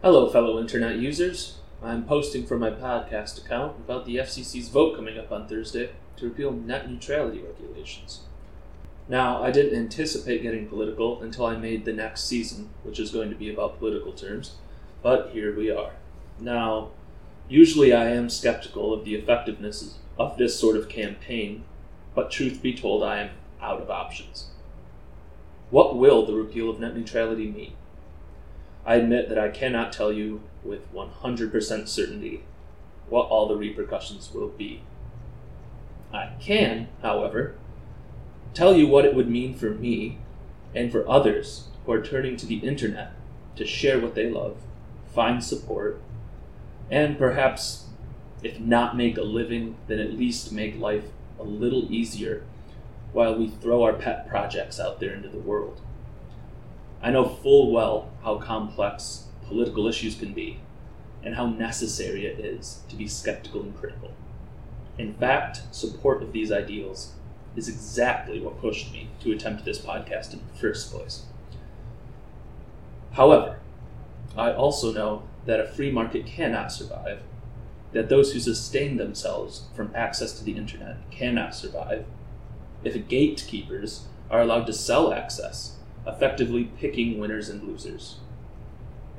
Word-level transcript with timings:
Hello, 0.00 0.28
fellow 0.28 0.60
internet 0.60 0.94
users. 0.94 1.58
I'm 1.82 2.04
posting 2.04 2.46
from 2.46 2.60
my 2.60 2.70
podcast 2.70 3.44
account 3.44 3.78
about 3.78 4.06
the 4.06 4.14
FCC's 4.14 4.68
vote 4.68 4.94
coming 4.94 5.18
up 5.18 5.32
on 5.32 5.48
Thursday 5.48 5.90
to 6.18 6.26
repeal 6.26 6.52
net 6.52 6.88
neutrality 6.88 7.40
regulations. 7.40 8.20
Now, 9.08 9.42
I 9.42 9.50
didn't 9.50 9.76
anticipate 9.76 10.42
getting 10.42 10.68
political 10.68 11.20
until 11.20 11.46
I 11.46 11.56
made 11.56 11.84
the 11.84 11.92
next 11.92 12.26
season, 12.26 12.70
which 12.84 13.00
is 13.00 13.10
going 13.10 13.28
to 13.30 13.34
be 13.34 13.52
about 13.52 13.80
political 13.80 14.12
terms, 14.12 14.58
but 15.02 15.30
here 15.32 15.56
we 15.56 15.68
are. 15.68 15.94
Now, 16.38 16.90
usually 17.48 17.92
I 17.92 18.10
am 18.10 18.30
skeptical 18.30 18.94
of 18.94 19.04
the 19.04 19.16
effectiveness 19.16 19.98
of 20.16 20.38
this 20.38 20.56
sort 20.56 20.76
of 20.76 20.88
campaign, 20.88 21.64
but 22.14 22.30
truth 22.30 22.62
be 22.62 22.72
told, 22.72 23.02
I 23.02 23.22
am 23.22 23.30
out 23.60 23.82
of 23.82 23.90
options. 23.90 24.50
What 25.70 25.96
will 25.96 26.24
the 26.24 26.34
repeal 26.34 26.70
of 26.70 26.78
net 26.78 26.96
neutrality 26.96 27.50
mean? 27.50 27.72
I 28.88 28.94
admit 28.94 29.28
that 29.28 29.38
I 29.38 29.50
cannot 29.50 29.92
tell 29.92 30.10
you 30.10 30.40
with 30.64 30.90
100% 30.94 31.88
certainty 31.88 32.42
what 33.10 33.28
all 33.28 33.46
the 33.46 33.54
repercussions 33.54 34.32
will 34.32 34.48
be. 34.48 34.80
I 36.10 36.30
can, 36.40 36.88
however, 37.02 37.56
tell 38.54 38.74
you 38.74 38.88
what 38.88 39.04
it 39.04 39.14
would 39.14 39.28
mean 39.28 39.52
for 39.52 39.68
me 39.68 40.16
and 40.74 40.90
for 40.90 41.06
others 41.06 41.68
who 41.84 41.92
are 41.92 42.02
turning 42.02 42.38
to 42.38 42.46
the 42.46 42.60
internet 42.60 43.12
to 43.56 43.66
share 43.66 44.00
what 44.00 44.14
they 44.14 44.30
love, 44.30 44.56
find 45.14 45.44
support, 45.44 46.00
and 46.90 47.18
perhaps, 47.18 47.88
if 48.42 48.58
not 48.58 48.96
make 48.96 49.18
a 49.18 49.22
living, 49.22 49.76
then 49.86 49.98
at 49.98 50.14
least 50.14 50.50
make 50.50 50.80
life 50.80 51.04
a 51.38 51.42
little 51.42 51.92
easier 51.92 52.42
while 53.12 53.34
we 53.34 53.48
throw 53.48 53.82
our 53.82 53.92
pet 53.92 54.26
projects 54.26 54.80
out 54.80 54.98
there 54.98 55.12
into 55.12 55.28
the 55.28 55.36
world. 55.36 55.82
I 57.00 57.10
know 57.10 57.28
full 57.28 57.70
well 57.72 58.10
how 58.22 58.38
complex 58.38 59.26
political 59.46 59.86
issues 59.86 60.14
can 60.14 60.32
be 60.32 60.58
and 61.22 61.34
how 61.34 61.46
necessary 61.46 62.26
it 62.26 62.38
is 62.40 62.80
to 62.88 62.96
be 62.96 63.06
skeptical 63.06 63.62
and 63.62 63.76
critical. 63.76 64.12
In 64.98 65.14
fact, 65.14 65.62
support 65.70 66.22
of 66.22 66.32
these 66.32 66.50
ideals 66.50 67.12
is 67.56 67.68
exactly 67.68 68.40
what 68.40 68.60
pushed 68.60 68.92
me 68.92 69.08
to 69.20 69.32
attempt 69.32 69.64
this 69.64 69.78
podcast 69.78 70.32
in 70.32 70.40
the 70.40 70.58
first 70.58 70.92
place. 70.92 71.22
However, 73.12 73.58
I 74.36 74.52
also 74.52 74.92
know 74.92 75.22
that 75.46 75.60
a 75.60 75.66
free 75.66 75.90
market 75.90 76.26
cannot 76.26 76.72
survive, 76.72 77.22
that 77.92 78.08
those 78.08 78.32
who 78.32 78.40
sustain 78.40 78.96
themselves 78.96 79.64
from 79.74 79.90
access 79.94 80.32
to 80.38 80.44
the 80.44 80.56
internet 80.56 81.10
cannot 81.10 81.54
survive, 81.54 82.04
if 82.84 83.08
gatekeepers 83.08 84.06
are 84.30 84.40
allowed 84.40 84.66
to 84.66 84.72
sell 84.72 85.12
access, 85.12 85.77
effectively 86.08 86.64
picking 86.78 87.18
winners 87.18 87.48
and 87.48 87.62
losers. 87.62 88.16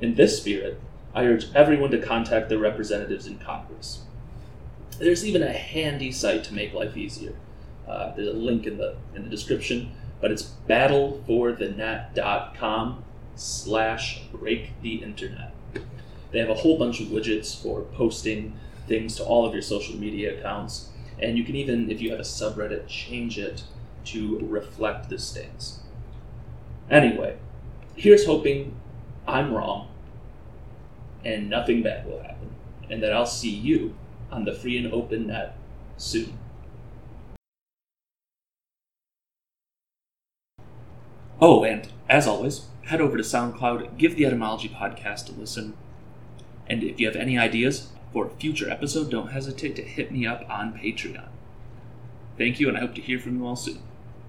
In 0.00 0.14
this 0.14 0.38
spirit, 0.38 0.80
I 1.14 1.24
urge 1.24 1.46
everyone 1.54 1.90
to 1.90 1.98
contact 1.98 2.48
their 2.48 2.58
representatives 2.58 3.26
in 3.26 3.38
Congress. 3.38 4.02
There's 4.98 5.24
even 5.24 5.42
a 5.42 5.52
handy 5.52 6.12
site 6.12 6.44
to 6.44 6.54
make 6.54 6.74
life 6.74 6.96
easier. 6.96 7.34
Uh, 7.88 8.14
there's 8.14 8.28
a 8.28 8.32
link 8.32 8.66
in 8.66 8.76
the 8.76 8.96
in 9.14 9.24
the 9.24 9.30
description, 9.30 9.92
but 10.20 10.30
it's 10.30 10.52
battleforthenet.com 10.68 13.04
slash 13.34 14.22
break 14.32 14.70
the 14.82 14.96
internet. 14.96 15.54
They 16.30 16.38
have 16.38 16.50
a 16.50 16.54
whole 16.54 16.78
bunch 16.78 17.00
of 17.00 17.08
widgets 17.08 17.60
for 17.60 17.82
posting 17.82 18.56
things 18.86 19.16
to 19.16 19.24
all 19.24 19.46
of 19.46 19.52
your 19.52 19.62
social 19.62 19.96
media 19.96 20.38
accounts, 20.38 20.90
and 21.18 21.36
you 21.36 21.44
can 21.44 21.56
even, 21.56 21.90
if 21.90 22.00
you 22.00 22.10
have 22.10 22.20
a 22.20 22.24
subreddit, 22.24 22.86
change 22.86 23.38
it 23.38 23.64
to 24.04 24.38
reflect 24.42 25.08
the 25.08 25.18
stance. 25.18 25.80
Anyway, 26.90 27.36
here's 27.94 28.26
hoping 28.26 28.74
I'm 29.26 29.54
wrong 29.54 29.88
and 31.24 31.48
nothing 31.48 31.82
bad 31.82 32.06
will 32.06 32.22
happen, 32.22 32.50
and 32.88 33.02
that 33.02 33.12
I'll 33.12 33.26
see 33.26 33.50
you 33.50 33.94
on 34.32 34.44
the 34.44 34.54
free 34.54 34.76
and 34.76 34.92
open 34.92 35.28
net 35.28 35.56
soon. 35.96 36.38
Oh, 41.40 41.64
and 41.64 41.88
as 42.08 42.26
always, 42.26 42.66
head 42.86 43.00
over 43.00 43.16
to 43.16 43.22
SoundCloud, 43.22 43.96
give 43.96 44.16
the 44.16 44.26
Etymology 44.26 44.68
Podcast 44.68 45.28
a 45.28 45.38
listen. 45.38 45.74
And 46.66 46.82
if 46.82 47.00
you 47.00 47.06
have 47.06 47.16
any 47.16 47.38
ideas 47.38 47.88
for 48.12 48.26
a 48.26 48.30
future 48.30 48.70
episode, 48.70 49.10
don't 49.10 49.30
hesitate 49.30 49.76
to 49.76 49.82
hit 49.82 50.12
me 50.12 50.26
up 50.26 50.44
on 50.48 50.74
Patreon. 50.74 51.28
Thank 52.36 52.60
you, 52.60 52.68
and 52.68 52.76
I 52.76 52.80
hope 52.80 52.94
to 52.94 53.00
hear 53.00 53.18
from 53.18 53.38
you 53.38 53.46
all 53.46 53.56
soon. 53.56 53.78